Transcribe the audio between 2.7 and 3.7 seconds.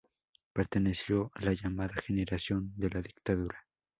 de la Dictadura.